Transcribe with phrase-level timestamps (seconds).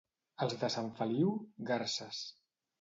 [0.45, 1.37] Els de Sant Feliu,
[1.71, 2.27] garses.